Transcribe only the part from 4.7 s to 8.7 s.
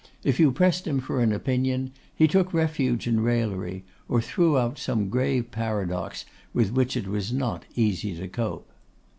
some grave paradox with which it was not easy to cope.